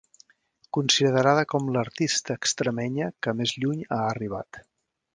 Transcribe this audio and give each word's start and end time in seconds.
Considerada 0.77 1.43
com 1.53 1.69
l'artista 1.77 2.39
extremenya 2.43 3.13
que 3.27 3.37
més 3.43 3.57
lluny 3.63 3.89
ha 3.99 4.05
arribat. 4.11 4.65